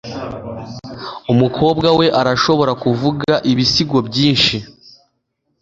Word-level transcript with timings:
umukobwa 1.33 1.89
we 1.99 2.07
arashobora 2.21 2.71
kuvuga 2.83 3.31
ibisigo 3.51 3.97
byinshi 4.07 4.55